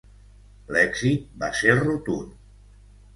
[0.77, 2.33] L'èxit va ser rotund.